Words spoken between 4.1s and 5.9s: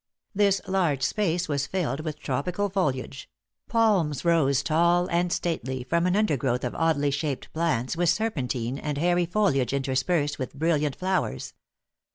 rose tall and stately